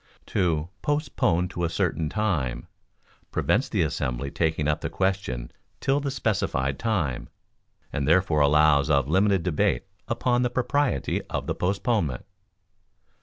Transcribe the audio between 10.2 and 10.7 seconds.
the